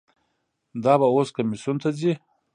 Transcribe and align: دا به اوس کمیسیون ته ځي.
دا 0.83 0.93
به 0.99 1.07
اوس 1.13 1.29
کمیسیون 1.35 1.75
ته 1.81 1.89
ځي. 1.99 2.13